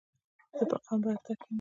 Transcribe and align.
زه 0.57 0.63
په 0.69 0.77
قوم 0.85 0.99
وردګ 1.05 1.37
یم. 1.41 1.49